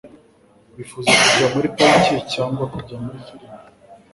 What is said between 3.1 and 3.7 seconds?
firime